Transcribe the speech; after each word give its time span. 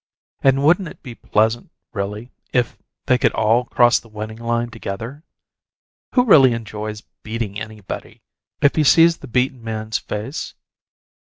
And 0.41 0.63
wouldn't 0.63 0.87
it 0.87 1.03
be 1.03 1.13
pleasant, 1.13 1.69
really, 1.93 2.31
if 2.51 2.75
they 3.05 3.19
could 3.19 3.33
all 3.33 3.65
cross 3.65 3.99
the 3.99 4.07
winning 4.09 4.39
line 4.39 4.71
together? 4.71 5.21
Who 6.15 6.25
really 6.25 6.53
enjoys 6.53 7.01
beating 7.21 7.59
anybody 7.59 8.23
if 8.63 8.73
he 8.75 8.83
sees 8.83 9.17
the 9.17 9.27
beaten 9.27 9.63
man's 9.63 9.99
face? 9.99 10.55